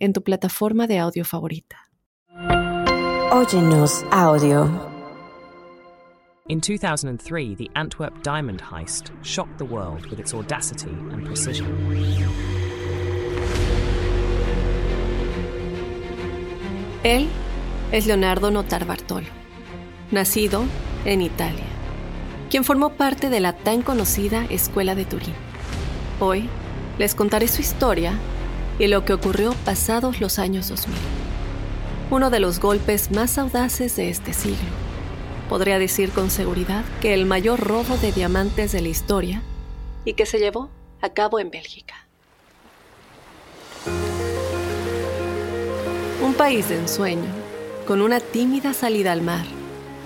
[0.00, 1.76] en tu plataforma de audio favorita.
[3.32, 4.68] Óyenos audio.
[6.48, 11.68] In 2003, the Antwerp diamond heist shocked the world with its audacity and precision.
[17.04, 17.28] Él
[17.92, 19.28] es Leonardo Notarbartolo,
[20.10, 20.64] nacido
[21.04, 21.64] en Italia,
[22.50, 25.34] quien formó parte de la tan conocida Escuela de Turín.
[26.18, 26.48] Hoy
[26.98, 28.18] les contaré su historia
[28.80, 30.96] y lo que ocurrió pasados los años 2000.
[32.10, 34.70] Uno de los golpes más audaces de este siglo.
[35.50, 39.42] Podría decir con seguridad que el mayor robo de diamantes de la historia
[40.06, 40.70] y que se llevó
[41.02, 42.06] a cabo en Bélgica.
[46.24, 47.30] Un país de ensueño,
[47.86, 49.44] con una tímida salida al mar,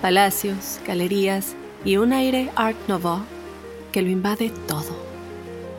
[0.02, 3.20] palacios, galerías y un aire Art Nouveau
[3.92, 4.96] que lo invade todo.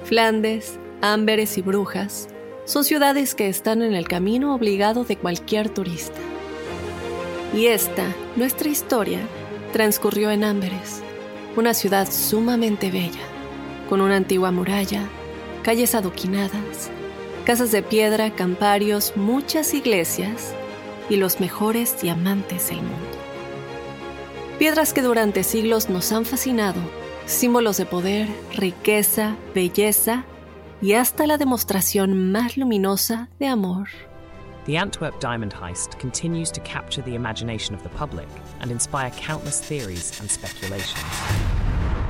[0.05, 2.29] Flandes, Ámberes y Brujas
[2.65, 6.19] son ciudades que están en el camino obligado de cualquier turista.
[7.53, 8.03] Y esta,
[8.35, 9.19] nuestra historia,
[9.71, 11.01] transcurrió en Ámberes,
[11.55, 13.21] una ciudad sumamente bella,
[13.87, 15.07] con una antigua muralla,
[15.63, 16.89] calles adoquinadas,
[17.45, 20.53] casas de piedra, camparios, muchas iglesias
[21.07, 23.17] y los mejores diamantes del mundo.
[24.57, 26.79] Piedras que durante siglos nos han fascinado,
[27.27, 30.25] símbolos de poder, riqueza, belleza
[30.81, 33.87] y hasta la demostración más luminosa de amor.
[34.65, 38.27] The Antwerp diamond heist continues to capture the imagination of the public
[38.61, 41.05] and inspire countless theories and speculations.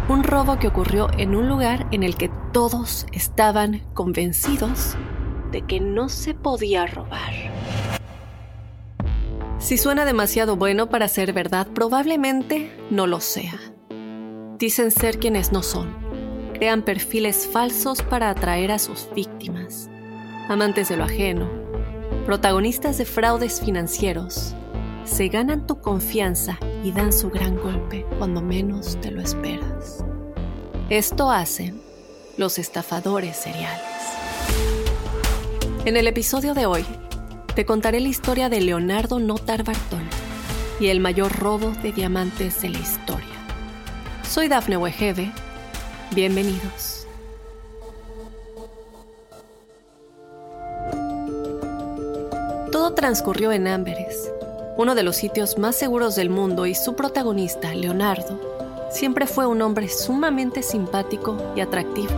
[0.07, 4.95] Un robo que ocurrió en un lugar en el que todos estaban convencidos
[5.51, 7.33] de que no se podía robar.
[9.57, 13.59] Si suena demasiado bueno para ser verdad, probablemente no lo sea.
[14.59, 16.04] Dicen ser quienes no son.
[16.55, 19.89] Crean perfiles falsos para atraer a sus víctimas.
[20.47, 21.49] Amantes de lo ajeno.
[22.25, 24.55] Protagonistas de fraudes financieros.
[25.03, 30.05] Se ganan tu confianza y dan su gran golpe cuando menos te lo esperas.
[30.89, 31.81] Esto hacen
[32.37, 33.81] los estafadores seriales.
[35.83, 36.85] En el episodio de hoy,
[37.53, 40.03] te contaré la historia de Leonardo Notar Bartol
[40.79, 43.27] y el mayor robo de diamantes de la historia.
[44.23, 45.33] Soy Dafne Wegebe.
[46.13, 47.07] Bienvenidos.
[52.71, 54.31] Todo transcurrió en Amberes,
[54.77, 58.39] uno de los sitios más seguros del mundo, y su protagonista, Leonardo,
[58.91, 62.13] siempre fue un hombre sumamente simpático y atractivo.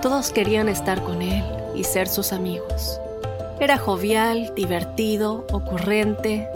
[0.00, 1.44] Todos querían estar con él
[1.74, 3.00] y ser sus amigos.
[3.60, 6.48] Era jovial, divertido, ocurrente,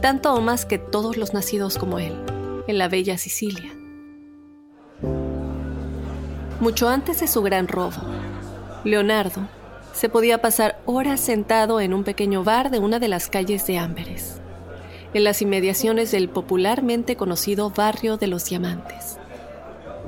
[0.00, 2.14] tanto o más que todos los nacidos como él,
[2.66, 3.81] en la bella Sicilia.
[6.62, 7.96] Mucho antes de su gran robo,
[8.84, 9.48] Leonardo
[9.92, 13.78] se podía pasar horas sentado en un pequeño bar de una de las calles de
[13.78, 14.40] Ámberes,
[15.12, 19.18] en las inmediaciones del popularmente conocido barrio de los Diamantes.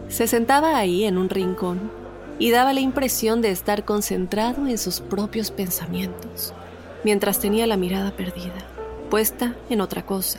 [0.07, 1.91] Se sentaba ahí en un rincón
[2.39, 6.55] y daba la impresión de estar concentrado en sus propios pensamientos,
[7.03, 8.65] mientras tenía la mirada perdida,
[9.11, 10.39] puesta en otra cosa,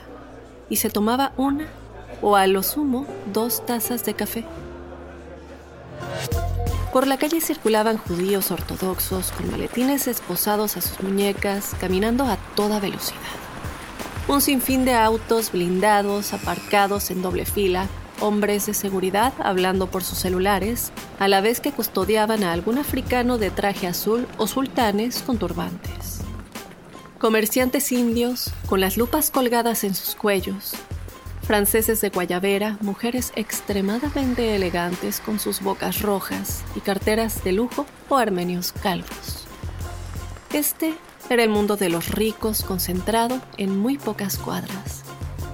[0.70, 1.68] y se tomaba una
[2.22, 4.46] o a lo sumo dos tazas de café.
[6.96, 12.80] Por la calle circulaban judíos ortodoxos con maletines esposados a sus muñecas, caminando a toda
[12.80, 13.20] velocidad.
[14.30, 17.90] Un sinfín de autos blindados aparcados en doble fila,
[18.22, 23.38] hombres de seguridad hablando por sus celulares, a la vez que custodiaban a algún africano
[23.38, 26.22] de traje azul o sultanes con turbantes.
[27.20, 30.72] Comerciantes indios con las lupas colgadas en sus cuellos,
[31.46, 38.18] franceses de guayabera, mujeres extremadamente elegantes con sus bocas rojas y carteras de lujo o
[38.18, 39.46] armenios calvos.
[40.52, 40.96] Este
[41.30, 45.04] era el mundo de los ricos concentrado en muy pocas cuadras.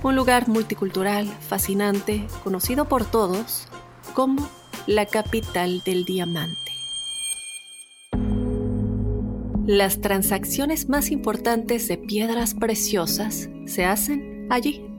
[0.02, 3.68] Un lugar multicultural, fascinante, conocido por todos
[4.14, 4.50] como
[4.88, 6.56] la capital del diamante.
[9.68, 14.91] Las transacciones más importantes de piedras preciosas se hacen allí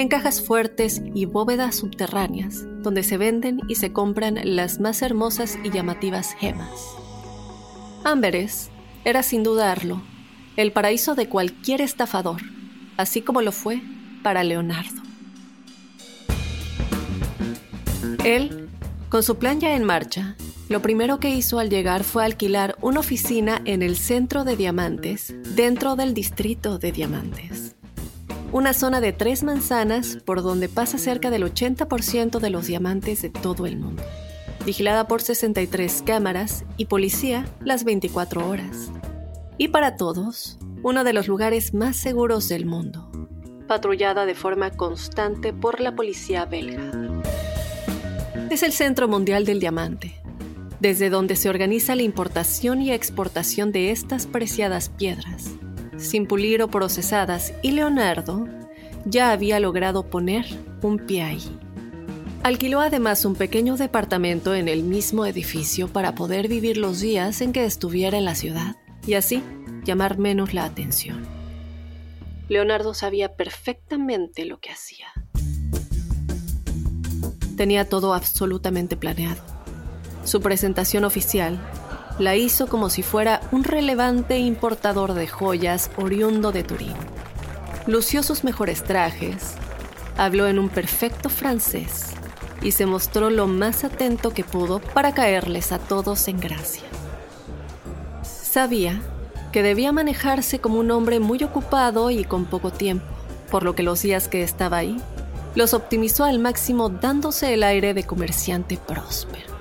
[0.00, 5.58] en cajas fuertes y bóvedas subterráneas, donde se venden y se compran las más hermosas
[5.64, 6.70] y llamativas gemas.
[8.04, 8.70] Amberes
[9.04, 10.02] era sin dudarlo
[10.56, 12.42] el paraíso de cualquier estafador,
[12.96, 13.80] así como lo fue
[14.24, 15.02] para Leonardo.
[18.24, 18.68] Él,
[19.08, 20.36] con su plan ya en marcha,
[20.68, 25.32] lo primero que hizo al llegar fue alquilar una oficina en el centro de Diamantes,
[25.54, 27.67] dentro del distrito de Diamantes.
[28.50, 33.28] Una zona de tres manzanas por donde pasa cerca del 80% de los diamantes de
[33.28, 34.02] todo el mundo.
[34.64, 38.90] Vigilada por 63 cámaras y policía las 24 horas.
[39.58, 43.10] Y para todos, uno de los lugares más seguros del mundo.
[43.66, 46.90] Patrullada de forma constante por la policía belga.
[48.48, 50.18] Es el Centro Mundial del Diamante,
[50.80, 55.50] desde donde se organiza la importación y exportación de estas preciadas piedras,
[55.98, 58.46] sin pulir o procesadas, y Leonardo
[59.04, 60.46] ya había logrado poner
[60.82, 61.58] un pie ahí.
[62.42, 67.52] Alquiló además un pequeño departamento en el mismo edificio para poder vivir los días en
[67.52, 69.42] que estuviera en la ciudad y así
[69.84, 71.26] llamar menos la atención.
[72.48, 75.08] Leonardo sabía perfectamente lo que hacía.
[77.56, 79.58] Tenía todo absolutamente planeado
[80.28, 81.58] su presentación oficial
[82.18, 86.94] la hizo como si fuera un relevante importador de joyas oriundo de Turín.
[87.86, 89.54] Lució sus mejores trajes,
[90.16, 92.08] habló en un perfecto francés
[92.60, 96.84] y se mostró lo más atento que pudo para caerles a todos en gracia.
[98.22, 99.00] Sabía
[99.52, 103.06] que debía manejarse como un hombre muy ocupado y con poco tiempo,
[103.50, 105.00] por lo que los días que estaba ahí
[105.54, 109.57] los optimizó al máximo dándose el aire de comerciante próspero.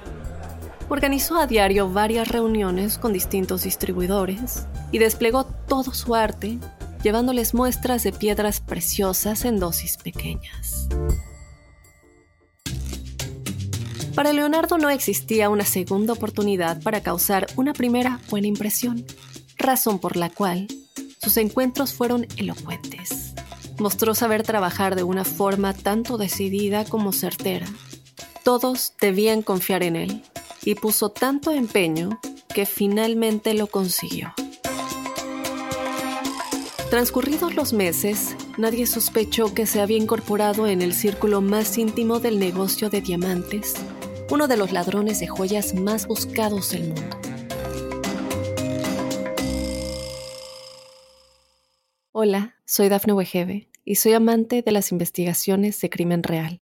[0.89, 6.59] Organizó a diario varias reuniones con distintos distribuidores y desplegó todo su arte
[7.03, 10.87] llevándoles muestras de piedras preciosas en dosis pequeñas.
[14.15, 19.05] Para Leonardo no existía una segunda oportunidad para causar una primera buena impresión,
[19.57, 20.67] razón por la cual
[21.21, 23.33] sus encuentros fueron elocuentes.
[23.77, 27.67] Mostró saber trabajar de una forma tanto decidida como certera.
[28.43, 30.23] Todos debían confiar en él
[30.63, 32.19] y puso tanto empeño
[32.53, 34.33] que finalmente lo consiguió.
[36.89, 42.39] Transcurridos los meses, nadie sospechó que se había incorporado en el círculo más íntimo del
[42.39, 43.75] negocio de diamantes,
[44.29, 47.17] uno de los ladrones de joyas más buscados del mundo.
[52.13, 56.61] Hola, soy Dafne Wegebe y soy amante de las investigaciones de crimen real.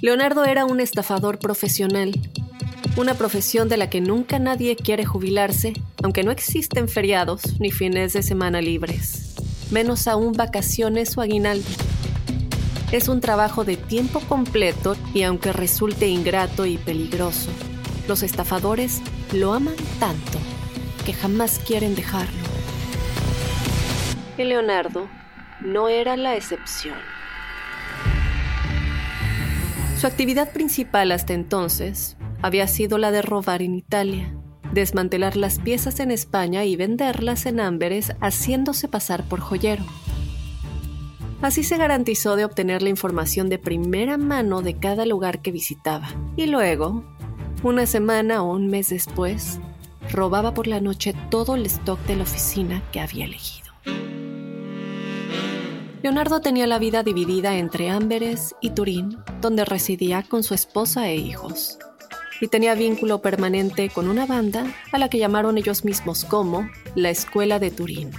[0.00, 2.12] Leonardo era un estafador profesional,
[2.96, 5.72] una profesión de la que nunca nadie quiere jubilarse,
[6.04, 9.34] aunque no existen feriados ni fines de semana libres,
[9.72, 11.68] menos aún vacaciones o aguinaldo.
[12.92, 17.50] Es un trabajo de tiempo completo y aunque resulte ingrato y peligroso,
[18.06, 19.02] los estafadores
[19.32, 20.38] lo aman tanto
[21.04, 22.38] que jamás quieren dejarlo.
[24.38, 25.08] Y Leonardo
[25.60, 27.17] no era la excepción.
[29.98, 34.32] Su actividad principal hasta entonces había sido la de robar en Italia,
[34.72, 39.84] desmantelar las piezas en España y venderlas en Amberes haciéndose pasar por joyero.
[41.42, 46.08] Así se garantizó de obtener la información de primera mano de cada lugar que visitaba.
[46.36, 47.02] Y luego,
[47.64, 49.58] una semana o un mes después,
[50.12, 53.67] robaba por la noche todo el stock de la oficina que había elegido.
[56.02, 61.16] Leonardo tenía la vida dividida entre Amberes y Turín, donde residía con su esposa e
[61.16, 61.78] hijos.
[62.40, 67.10] Y tenía vínculo permanente con una banda a la que llamaron ellos mismos como la
[67.10, 68.12] Escuela de Turín.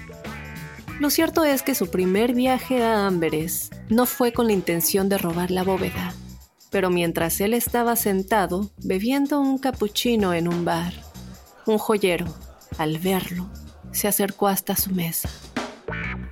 [0.99, 5.17] Lo cierto es que su primer viaje a Amberes no fue con la intención de
[5.17, 6.13] robar la bóveda,
[6.69, 10.91] pero mientras él estaba sentado bebiendo un capuchino en un bar,
[11.65, 12.25] un joyero,
[12.77, 13.47] al verlo,
[13.93, 15.29] se acercó hasta su mesa.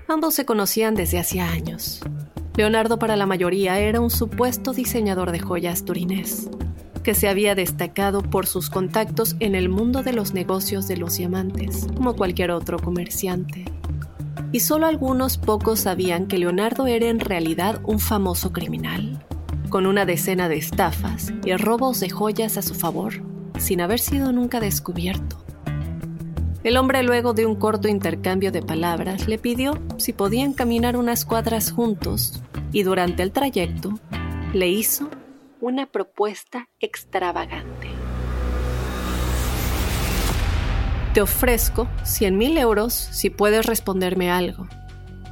[0.10, 2.00] Ambos se conocían desde hacía años.
[2.56, 6.50] Leonardo para la mayoría era un supuesto diseñador de joyas turinés,
[7.04, 11.18] que se había destacado por sus contactos en el mundo de los negocios de los
[11.18, 13.66] diamantes, como cualquier otro comerciante.
[14.54, 19.22] Y solo algunos pocos sabían que Leonardo era en realidad un famoso criminal,
[19.70, 23.16] con una decena de estafas y robos de joyas a su favor,
[23.60, 25.47] sin haber sido nunca descubierto.
[26.68, 31.24] El hombre luego de un corto intercambio de palabras le pidió si podían caminar unas
[31.24, 32.44] cuadras juntos
[32.74, 33.98] y durante el trayecto
[34.52, 35.10] le hizo
[35.62, 37.88] una propuesta extravagante.
[41.14, 44.68] Te ofrezco 100 mil euros si puedes responderme algo.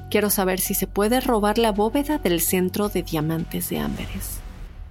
[0.09, 4.39] Quiero saber si se puede robar la bóveda del centro de diamantes de Amberes.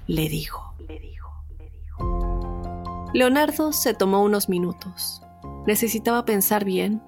[0.07, 0.75] Le dijo.
[0.87, 3.11] Le dijo, le dijo.
[3.15, 5.24] Leonardo se tomó unos minutos.
[5.67, 7.03] Necesitaba pensar bien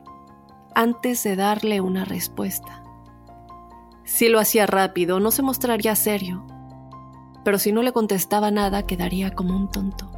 [0.75, 2.82] antes de darle una respuesta.
[4.04, 6.46] Si lo hacía rápido, no se mostraría serio,
[7.44, 10.10] pero si no le contestaba nada, quedaría como un tonto.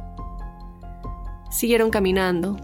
[1.49, 2.55] Siguieron caminando.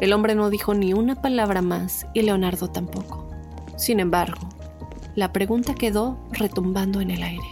[0.00, 3.28] El hombre no dijo ni una palabra más y Leonardo tampoco.
[3.76, 4.48] Sin embargo,
[5.14, 7.48] la pregunta quedó retumbando en el aire.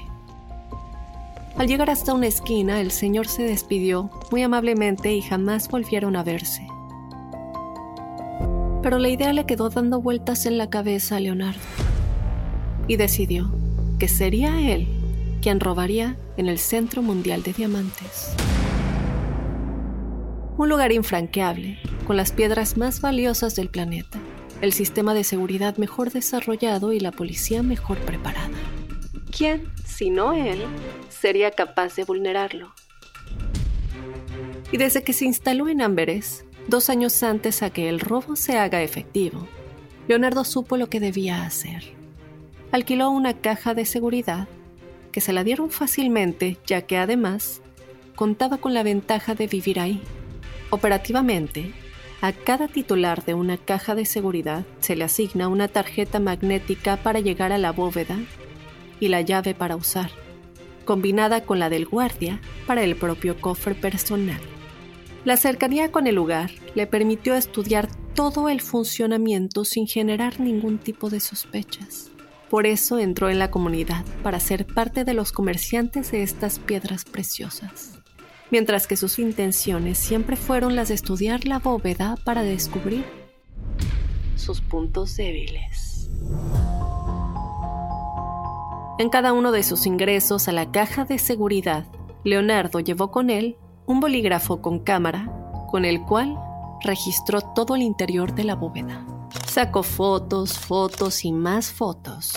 [1.57, 6.25] Al llegar hasta una esquina, el señor se despidió muy amablemente y jamás volvieron a
[6.25, 6.67] verse
[8.83, 11.61] pero la idea le quedó dando vueltas en la cabeza a Leonardo
[12.87, 13.53] y decidió
[13.99, 14.87] que sería él
[15.43, 18.35] quien robaría en el Centro Mundial de Diamantes.
[20.57, 24.19] Un lugar infranqueable, con las piedras más valiosas del planeta,
[24.61, 28.51] el sistema de seguridad mejor desarrollado y la policía mejor preparada.
[29.37, 30.61] ¿Quién, si no él,
[31.09, 32.75] sería capaz de vulnerarlo?
[34.73, 38.59] Y desde que se instaló en Amberes, dos años antes a que el robo se
[38.59, 39.49] haga efectivo,
[40.07, 41.83] Leonardo supo lo que debía hacer.
[42.71, 44.49] Alquiló una caja de seguridad
[45.11, 47.63] que se la dieron fácilmente ya que además
[48.15, 50.03] contaba con la ventaja de vivir ahí.
[50.71, 51.73] Operativamente,
[52.21, 57.21] a cada titular de una caja de seguridad se le asigna una tarjeta magnética para
[57.21, 58.19] llegar a la bóveda
[59.01, 60.11] y la llave para usar,
[60.85, 64.58] combinada con la del guardia para el propio cofre personal.
[65.25, 71.11] La cercanía con el lugar le permitió estudiar todo el funcionamiento sin generar ningún tipo
[71.11, 72.11] de sospechas.
[72.49, 77.05] Por eso entró en la comunidad para ser parte de los comerciantes de estas piedras
[77.05, 77.99] preciosas,
[78.51, 83.05] mientras que sus intenciones siempre fueron las de estudiar la bóveda para descubrir
[84.37, 86.09] sus puntos débiles.
[88.99, 91.87] En cada uno de sus ingresos a la caja de seguridad,
[92.25, 93.57] Leonardo llevó con él
[93.89, 95.33] un bolígrafo con cámara
[95.71, 96.39] con el cual
[96.83, 99.05] registró todo el interior de la bóveda.
[99.47, 102.35] Sacó fotos, fotos y más fotos.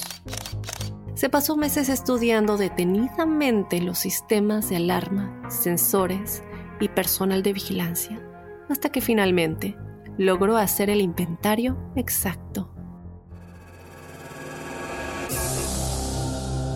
[1.14, 6.42] Se pasó meses estudiando detenidamente los sistemas de alarma, sensores
[6.80, 8.20] y personal de vigilancia,
[8.70, 9.76] hasta que finalmente
[10.18, 12.74] logró hacer el inventario exacto.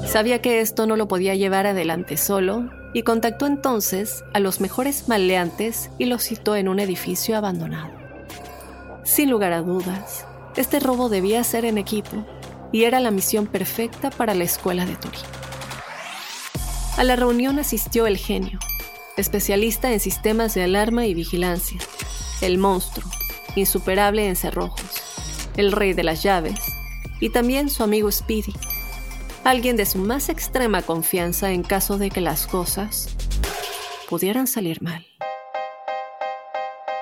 [0.06, 5.10] Sabía que esto no lo podía llevar adelante solo y contactó entonces a los mejores
[5.10, 7.92] maleantes y los citó en un edificio abandonado.
[9.04, 10.26] Sin lugar a dudas,
[10.56, 12.26] este robo debía ser en equipo
[12.72, 15.20] y era la misión perfecta para la escuela de Turín.
[16.96, 18.60] A la reunión asistió el genio,
[19.18, 21.82] especialista en sistemas de alarma y vigilancia,
[22.40, 23.12] el monstruo,
[23.58, 25.04] insuperable en cerrojos,
[25.58, 26.62] el rey de las llaves,
[27.20, 28.54] y también su amigo Speedy,
[29.46, 33.08] alguien de su más extrema confianza en caso de que las cosas
[34.10, 35.06] pudieran salir mal.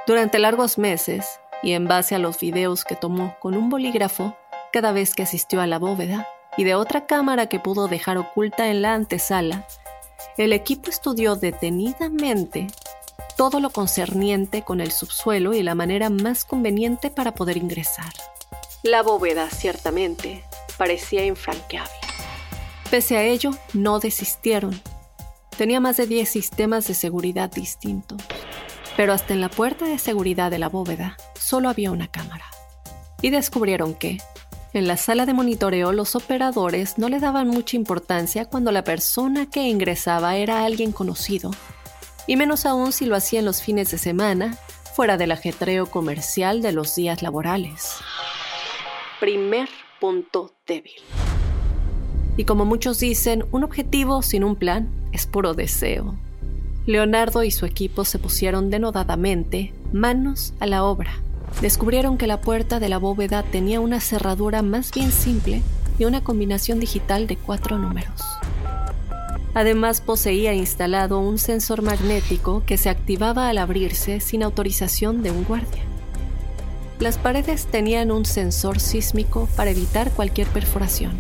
[0.05, 4.35] Durante largos meses, y en base a los videos que tomó con un bolígrafo
[4.73, 8.69] cada vez que asistió a la bóveda y de otra cámara que pudo dejar oculta
[8.69, 9.65] en la antesala,
[10.37, 12.67] el equipo estudió detenidamente
[13.37, 18.11] todo lo concerniente con el subsuelo y la manera más conveniente para poder ingresar.
[18.83, 20.43] La bóveda, ciertamente,
[20.77, 22.02] parecía infranqueable.
[22.93, 24.79] Pese a ello, no desistieron.
[25.57, 28.21] Tenía más de 10 sistemas de seguridad distintos,
[28.95, 32.45] pero hasta en la puerta de seguridad de la bóveda solo había una cámara.
[33.19, 34.19] Y descubrieron que,
[34.73, 39.49] en la sala de monitoreo, los operadores no le daban mucha importancia cuando la persona
[39.49, 41.49] que ingresaba era alguien conocido,
[42.27, 44.55] y menos aún si lo hacía en los fines de semana,
[44.93, 47.95] fuera del ajetreo comercial de los días laborales.
[49.19, 49.67] Primer
[49.99, 51.01] punto débil.
[52.35, 56.15] Y como muchos dicen, un objetivo sin un plan es puro deseo.
[56.85, 61.13] Leonardo y su equipo se pusieron denodadamente manos a la obra.
[61.61, 65.61] Descubrieron que la puerta de la bóveda tenía una cerradura más bien simple
[65.99, 68.21] y una combinación digital de cuatro números.
[69.53, 75.43] Además poseía instalado un sensor magnético que se activaba al abrirse sin autorización de un
[75.43, 75.83] guardia.
[76.99, 81.11] Las paredes tenían un sensor sísmico para evitar cualquier perforación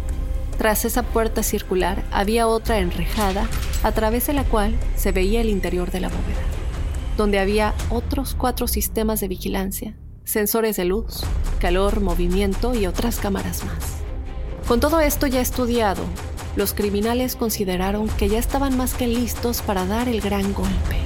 [0.57, 3.47] tras esa puerta circular había otra enrejada
[3.83, 6.41] a través de la cual se veía el interior de la bóveda,
[7.17, 9.95] donde había otros cuatro sistemas de vigilancia
[10.25, 11.23] sensores de luz,
[11.59, 13.97] calor, movimiento y otras cámaras más.
[14.67, 16.03] Con todo esto ya estudiado,
[16.55, 20.97] los criminales consideraron que ya estaban más que listos para dar el gran golpe.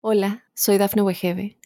[0.00, 1.58] Hola, soy Dafne Wegebe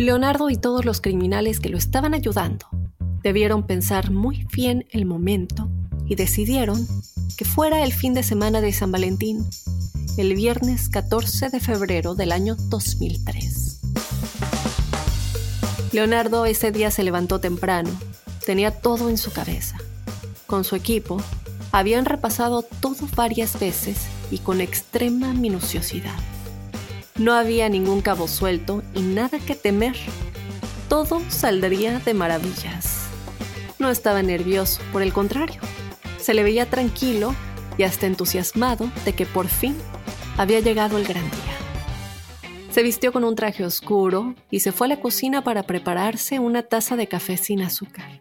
[0.00, 2.66] Leonardo y todos los criminales que lo estaban ayudando
[3.22, 5.68] debieron pensar muy bien el momento
[6.06, 6.88] y decidieron
[7.36, 9.44] que fuera el fin de semana de San Valentín,
[10.16, 13.80] el viernes 14 de febrero del año 2003.
[15.92, 17.90] Leonardo ese día se levantó temprano,
[18.46, 19.76] tenía todo en su cabeza.
[20.46, 21.22] Con su equipo,
[21.72, 23.98] habían repasado todo varias veces
[24.30, 26.29] y con extrema minuciosidad.
[27.20, 29.94] No había ningún cabo suelto y nada que temer.
[30.88, 33.06] Todo saldría de maravillas.
[33.78, 35.60] No estaba nervioso, por el contrario
[36.20, 37.34] se le veía tranquilo
[37.78, 39.76] y hasta entusiasmado de que por fin
[40.36, 42.60] había llegado el gran día.
[42.70, 46.62] Se vistió con un traje oscuro y se fue a la cocina para prepararse una
[46.62, 48.20] taza de café sin azúcar.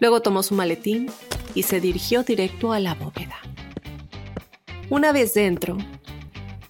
[0.00, 1.10] Luego tomó su maletín
[1.54, 3.36] y se dirigió directo a la bóveda.
[4.88, 5.76] Una vez dentro,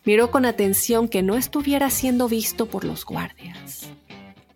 [0.04, 3.88] miró con atención que no estuviera siendo visto por los guardias,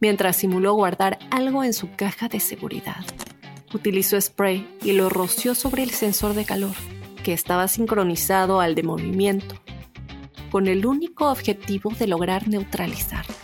[0.00, 3.04] mientras simuló guardar algo en su caja de seguridad.
[3.72, 6.74] Utilizó spray y lo roció sobre el sensor de calor,
[7.22, 9.56] que estaba sincronizado al de movimiento,
[10.50, 13.34] con el único objetivo de lograr neutralizarlo.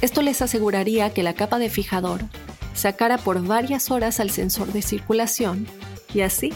[0.00, 2.22] Esto les aseguraría que la capa de fijador
[2.74, 5.66] sacara por varias horas al sensor de circulación
[6.14, 6.52] y así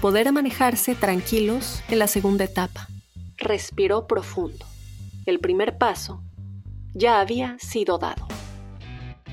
[0.00, 2.88] poder manejarse tranquilos en la segunda etapa.
[3.36, 4.64] Respiró profundo.
[5.26, 6.22] El primer paso
[6.94, 8.26] ya había sido dado.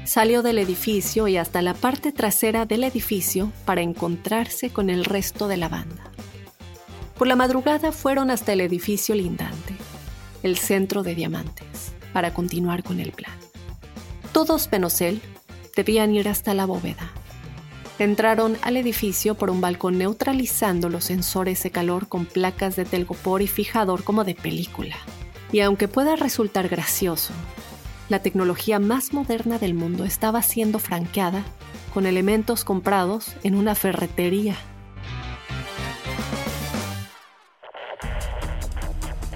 [0.03, 5.47] Salió del edificio y hasta la parte trasera del edificio para encontrarse con el resto
[5.47, 6.11] de la banda.
[7.17, 9.75] Por la madrugada fueron hasta el edificio lindante,
[10.41, 13.37] el centro de diamantes, para continuar con el plan.
[14.33, 15.01] Todos menos
[15.73, 17.12] debían ir hasta la bóveda.
[17.99, 23.43] Entraron al edificio por un balcón neutralizando los sensores de calor con placas de telgopor
[23.43, 24.95] y fijador como de película.
[25.51, 27.33] Y aunque pueda resultar gracioso,
[28.09, 31.43] la tecnología más moderna del mundo estaba siendo franqueada
[31.93, 34.55] con elementos comprados en una ferretería.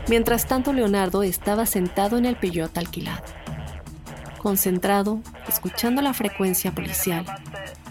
[0.09, 3.23] Mientras tanto, Leonardo estaba sentado en el Peugeot alquilado,
[4.39, 7.25] concentrado, escuchando la frecuencia policial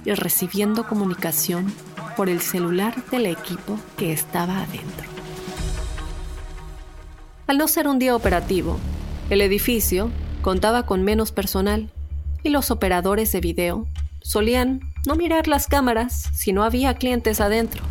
[0.06, 1.72] y recibiendo comunicación
[2.16, 5.08] por el celular del equipo que estaba adentro.
[7.48, 8.78] Al no ser un día operativo,
[9.30, 10.10] el edificio
[10.42, 11.90] contaba con menos personal
[12.42, 13.86] y los operadores de video
[14.22, 17.82] solían no mirar las cámaras si no había clientes adentro.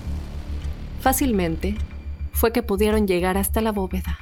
[1.01, 1.75] Fácilmente
[2.31, 4.17] fue que pudieron llegar hasta la bóveda.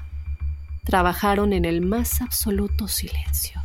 [0.83, 3.61] Trabajaron en el más absoluto silencio.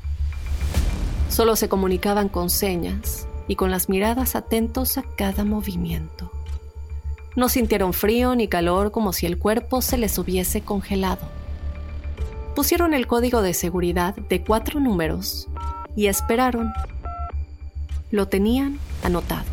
[1.30, 6.30] Solo se comunicaban con señas y con las miradas atentos a cada movimiento.
[7.34, 11.38] No sintieron frío ni calor como si el cuerpo se les hubiese congelado
[12.58, 15.46] pusieron el código de seguridad de cuatro números
[15.94, 16.72] y esperaron.
[18.11, 19.44] Lo tenían anotado.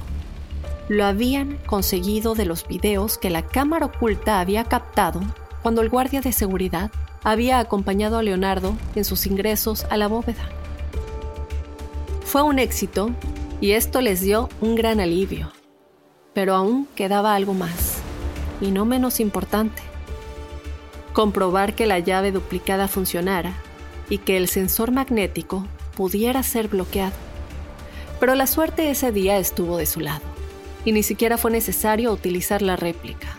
[0.89, 5.21] Lo habían conseguido de los videos que la cámara oculta había captado
[5.61, 6.89] cuando el guardia de seguridad
[7.23, 10.49] había acompañado a Leonardo en sus ingresos a la bóveda.
[12.23, 13.11] Fue un éxito
[13.61, 15.51] y esto les dio un gran alivio.
[16.33, 17.97] Pero aún quedaba algo más,
[18.61, 19.81] y no menos importante
[21.15, 23.53] comprobar que la llave duplicada funcionara
[24.09, 25.65] y que el sensor magnético
[25.95, 27.15] pudiera ser bloqueado.
[28.19, 30.25] Pero la suerte ese día estuvo de su lado,
[30.83, 33.29] y ni siquiera fue necesario utilizar la réplica.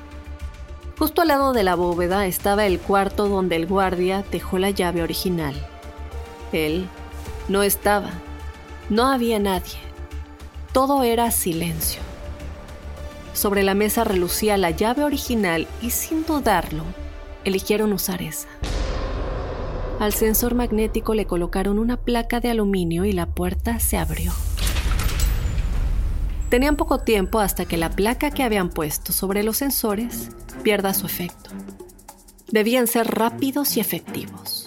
[0.98, 5.02] Justo al lado de la bóveda estaba el cuarto donde el guardia dejó la llave
[5.02, 5.54] original.
[6.52, 6.88] Él
[7.48, 8.10] no estaba,
[8.88, 9.76] no había nadie,
[10.76, 12.02] todo era silencio.
[13.32, 16.84] Sobre la mesa relucía la llave original y sin dudarlo,
[17.44, 18.48] eligieron usar esa.
[20.00, 24.34] Al sensor magnético le colocaron una placa de aluminio y la puerta se abrió.
[26.50, 30.28] Tenían poco tiempo hasta que la placa que habían puesto sobre los sensores
[30.62, 31.52] pierda su efecto.
[32.48, 34.66] Debían ser rápidos y efectivos.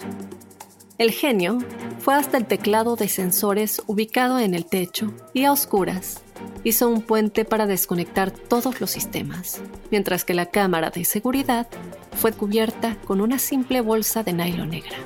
[0.98, 1.58] El genio
[2.10, 6.22] fue hasta el teclado de sensores ubicado en el techo y a oscuras
[6.64, 9.60] hizo un puente para desconectar todos los sistemas,
[9.92, 11.68] mientras que la cámara de seguridad
[12.16, 14.96] fue cubierta con una simple bolsa de nylon negra.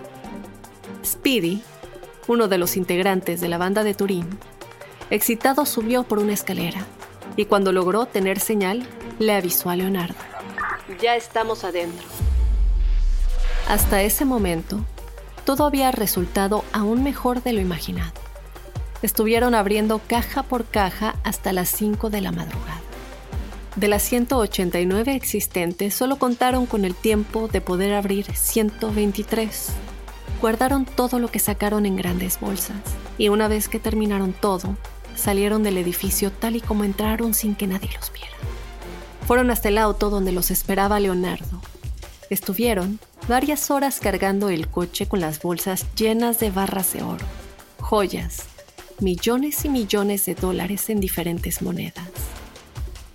[1.05, 1.63] Speedy,
[2.27, 4.39] uno de los integrantes de la banda de Turín,
[5.11, 6.87] excitado subió por una escalera
[7.37, 8.89] y cuando logró tener señal,
[9.19, 10.17] le avisó a Leonardo.
[11.03, 12.07] Ya estamos adentro.
[13.69, 14.87] Hasta ese momento,
[15.45, 18.13] todo había resultado aún mejor de lo imaginado.
[19.03, 22.81] Estuvieron abriendo caja por caja hasta las 5 de la madrugada.
[23.77, 29.71] De las 189 existentes, solo contaron con el tiempo de poder abrir 123.
[30.41, 32.77] Guardaron todo lo que sacaron en grandes bolsas
[33.19, 34.77] y una vez que terminaron todo,
[35.17, 38.31] salieron del edificio tal y como entraron sin que nadie los viera.
[39.27, 41.61] Fueron hasta el auto donde los esperaba Leonardo.
[42.31, 47.25] Estuvieron varias horas cargando el coche con las bolsas llenas de barras de oro,
[47.81, 48.45] joyas,
[49.01, 52.09] millones y millones de dólares en diferentes monedas.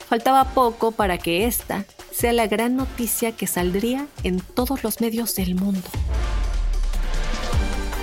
[0.08, 5.36] Faltaba poco para que esta sea la gran noticia que saldría en todos los medios
[5.36, 5.88] del mundo.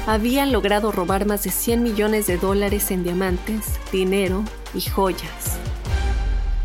[0.07, 5.59] Habían logrado robar más de 100 millones de dólares en diamantes, dinero y joyas.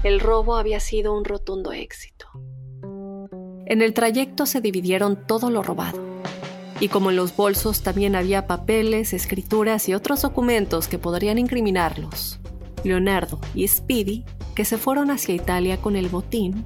[0.04, 2.21] El robo había sido un rotundo éxito.
[3.72, 5.98] En el trayecto se dividieron todo lo robado.
[6.82, 12.42] Y como en los bolsos también había papeles, escrituras y otros documentos que podrían incriminarlos,
[12.84, 16.66] Leonardo y Speedy, que se fueron hacia Italia con el botín,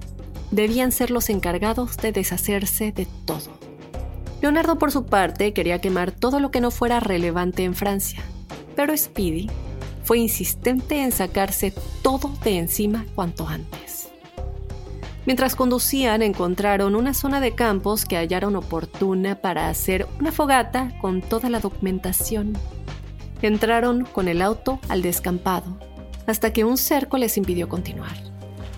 [0.49, 3.51] debían ser los encargados de deshacerse de todo.
[4.41, 8.23] Leonardo por su parte quería quemar todo lo que no fuera relevante en Francia,
[8.75, 9.47] pero Speedy
[10.03, 13.94] fue insistente en sacarse todo de encima cuanto antes.
[15.25, 21.21] Mientras conducían encontraron una zona de campos que hallaron oportuna para hacer una fogata con
[21.21, 22.53] toda la documentación.
[23.41, 25.77] Entraron con el auto al descampado,
[26.27, 28.15] hasta que un cerco les impidió continuar.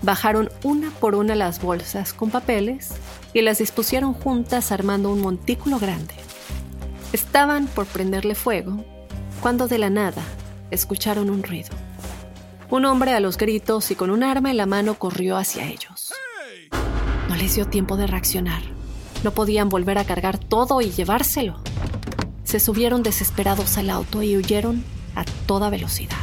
[0.00, 2.92] Bajaron una por una las bolsas con papeles
[3.34, 6.14] y las dispusieron juntas armando un montículo grande.
[7.12, 8.84] Estaban por prenderle fuego
[9.42, 10.22] cuando de la nada
[10.70, 11.70] escucharon un ruido.
[12.70, 16.12] Un hombre a los gritos y con un arma en la mano corrió hacia ellos.
[17.38, 18.62] Les dio tiempo de reaccionar.
[19.22, 21.54] No podían volver a cargar todo y llevárselo.
[22.42, 24.82] Se subieron desesperados al auto y huyeron
[25.14, 26.16] a toda velocidad.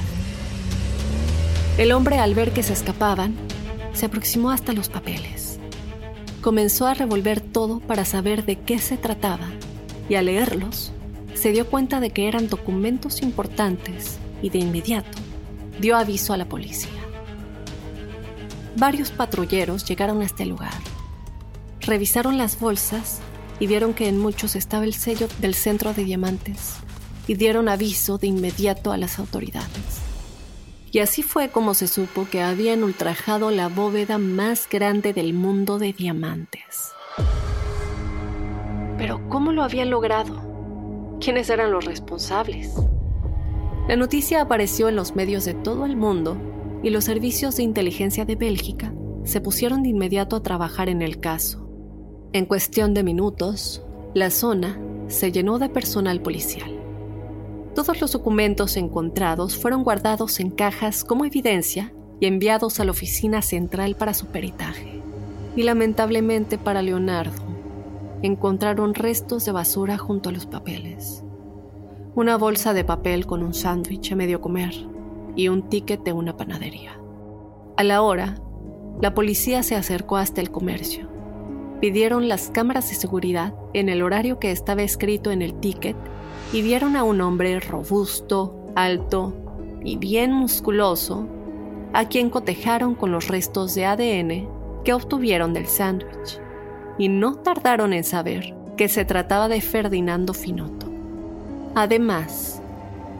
[1.77, 3.33] El hombre, al ver que se escapaban,
[3.93, 5.57] se aproximó hasta los papeles.
[6.41, 9.47] Comenzó a revolver todo para saber de qué se trataba
[10.09, 10.91] y al leerlos,
[11.33, 15.17] se dio cuenta de que eran documentos importantes y de inmediato
[15.79, 16.89] dio aviso a la policía.
[18.75, 20.73] Varios patrulleros llegaron a este lugar
[21.85, 23.19] Revisaron las bolsas
[23.59, 26.77] y vieron que en muchos estaba el sello del centro de diamantes
[27.27, 30.01] y dieron aviso de inmediato a las autoridades.
[30.91, 35.77] Y así fue como se supo que habían ultrajado la bóveda más grande del mundo
[35.77, 36.91] de diamantes.
[38.97, 41.17] Pero ¿cómo lo habían logrado?
[41.21, 42.73] ¿Quiénes eran los responsables?
[43.87, 46.37] La noticia apareció en los medios de todo el mundo
[46.81, 48.91] y los servicios de inteligencia de Bélgica
[49.23, 51.64] se pusieron de inmediato a trabajar en el caso.
[52.35, 53.81] En cuestión de minutos,
[54.13, 56.69] la zona se llenó de personal policial.
[57.73, 63.41] Todos los documentos encontrados fueron guardados en cajas como evidencia y enviados a la oficina
[63.41, 65.01] central para su peritaje.
[65.55, 67.41] Y lamentablemente para Leonardo,
[68.21, 71.23] encontraron restos de basura junto a los papeles.
[72.15, 74.73] Una bolsa de papel con un sándwich a medio comer
[75.37, 76.99] y un ticket de una panadería.
[77.77, 78.41] A la hora,
[79.01, 81.14] la policía se acercó hasta el comercio
[81.85, 85.95] pidieron las cámaras de seguridad en el horario que estaba escrito en el ticket
[86.51, 89.35] y vieron a un hombre robusto, alto
[89.83, 91.27] y bien musculoso,
[91.93, 94.49] a quien cotejaron con los restos de ADN
[94.83, 96.39] que obtuvieron del sándwich.
[96.97, 100.87] Y no tardaron en saber que se trataba de Ferdinando Finotto.
[101.75, 102.63] Además,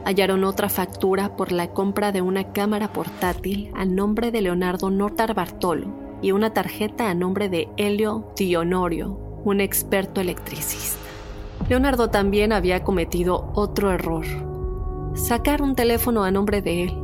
[0.04, 5.34] hallaron otra factura por la compra de una cámara portátil a nombre de Leonardo Notar
[5.34, 10.98] Bartolo y una tarjeta a nombre de Helio Dionorio, un experto electricista.
[11.68, 14.24] Leonardo también había cometido otro error,
[15.14, 16.98] sacar un teléfono a nombre de él,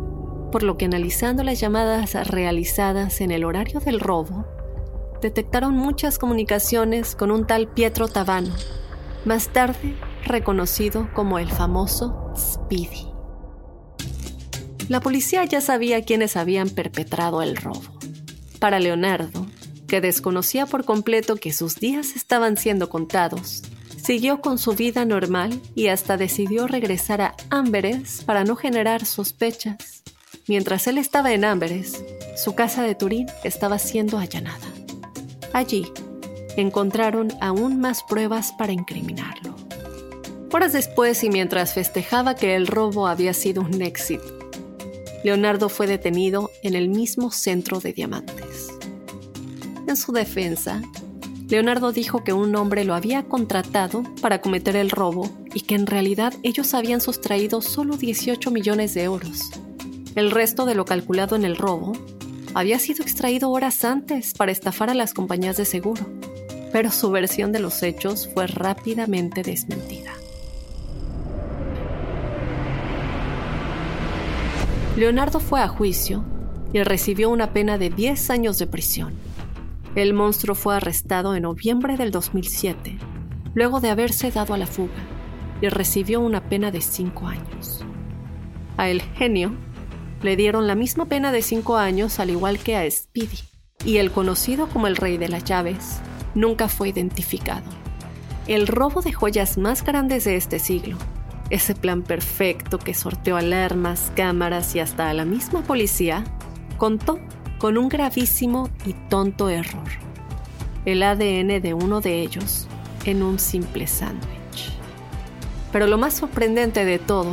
[0.51, 4.45] por lo que analizando las llamadas realizadas en el horario del robo,
[5.21, 8.55] detectaron muchas comunicaciones con un tal Pietro Tavano,
[9.25, 9.95] más tarde
[10.25, 13.09] reconocido como el famoso Speedy.
[14.89, 18.02] La policía ya sabía quiénes habían perpetrado el robo.
[18.63, 19.45] Para Leonardo,
[19.89, 23.65] que desconocía por completo que sus días estaban siendo contados,
[24.01, 30.05] siguió con su vida normal y hasta decidió regresar a Amberes para no generar sospechas.
[30.47, 32.05] Mientras él estaba en Amberes,
[32.37, 34.69] su casa de Turín estaba siendo allanada.
[35.53, 35.93] Allí
[36.57, 39.57] encontraron aún más pruebas para incriminarlo.
[40.53, 44.42] Horas después y mientras festejaba que el robo había sido un éxito,
[45.25, 48.69] Leonardo fue detenido en el mismo centro de diamantes.
[49.87, 50.83] En su defensa,
[51.49, 55.87] Leonardo dijo que un hombre lo había contratado para cometer el robo y que en
[55.87, 59.51] realidad ellos habían sustraído solo 18 millones de euros.
[60.15, 61.93] El resto de lo calculado en el robo
[62.55, 66.07] había sido extraído horas antes para estafar a las compañías de seguro,
[66.73, 70.22] pero su versión de los hechos fue rápidamente desmentida.
[75.03, 76.23] Leonardo fue a juicio
[76.73, 79.13] y recibió una pena de 10 años de prisión.
[79.97, 82.99] El monstruo fue arrestado en noviembre del 2007,
[83.53, 84.95] luego de haberse dado a la fuga,
[85.61, 87.85] y recibió una pena de 5 años.
[88.77, 89.51] A El Genio
[90.23, 93.41] le dieron la misma pena de 5 años al igual que a Speedy,
[93.85, 95.99] y el conocido como el Rey de las Llaves
[96.37, 97.69] nunca fue identificado.
[98.47, 100.97] El robo de joyas más grandes de este siglo,
[101.53, 106.25] ese plan perfecto que sorteó alarmas, cámaras y hasta a la misma policía,
[106.79, 107.21] contó
[107.59, 109.87] con un gravísimo y tonto error.
[110.87, 112.67] El ADN de uno de ellos
[113.05, 114.73] en un simple sándwich.
[115.73, 117.31] Pero lo más sorprendente de todo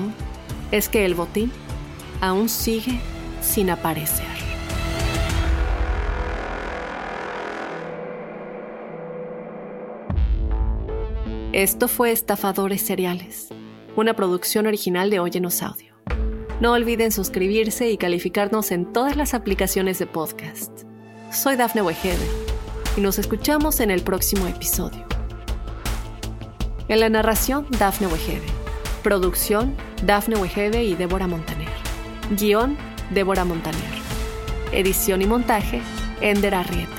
[0.72, 1.50] es que el botín
[2.20, 3.00] aún sigue
[3.42, 4.28] sin aparecer.
[11.54, 13.50] Esto fue Estafadores Seriales,
[14.00, 15.94] una producción original de Óyenos Audio.
[16.62, 20.84] No olviden suscribirse y calificarnos en todas las aplicaciones de podcast.
[21.34, 22.26] Soy Dafne Wegebe
[22.96, 25.06] y nos escuchamos en el próximo episodio.
[26.88, 28.48] En la narración, Dafne Wegebe.
[29.04, 31.68] Producción, Dafne Wegebe y Débora Montaner.
[32.38, 32.78] Guión,
[33.12, 34.00] Débora Montaner.
[34.72, 35.82] Edición y montaje,
[36.22, 36.99] Ender Arrieta.